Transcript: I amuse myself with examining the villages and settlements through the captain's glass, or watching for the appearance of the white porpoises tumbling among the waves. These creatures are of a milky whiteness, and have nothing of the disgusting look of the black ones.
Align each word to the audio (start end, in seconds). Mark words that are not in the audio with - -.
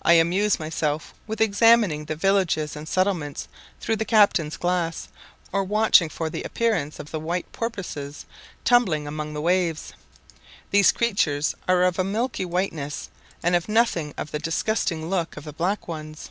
I 0.00 0.14
amuse 0.14 0.58
myself 0.58 1.12
with 1.26 1.42
examining 1.42 2.06
the 2.06 2.16
villages 2.16 2.74
and 2.74 2.88
settlements 2.88 3.48
through 3.82 3.96
the 3.96 4.06
captain's 4.06 4.56
glass, 4.56 5.08
or 5.52 5.62
watching 5.62 6.08
for 6.08 6.30
the 6.30 6.42
appearance 6.42 6.98
of 6.98 7.10
the 7.10 7.20
white 7.20 7.52
porpoises 7.52 8.24
tumbling 8.64 9.06
among 9.06 9.34
the 9.34 9.42
waves. 9.42 9.92
These 10.70 10.90
creatures 10.90 11.54
are 11.68 11.82
of 11.82 11.98
a 11.98 12.02
milky 12.02 12.46
whiteness, 12.46 13.10
and 13.42 13.54
have 13.54 13.68
nothing 13.68 14.14
of 14.16 14.30
the 14.30 14.38
disgusting 14.38 15.10
look 15.10 15.36
of 15.36 15.44
the 15.44 15.52
black 15.52 15.86
ones. 15.86 16.30